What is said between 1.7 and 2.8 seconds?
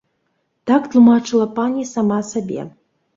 сама сабе.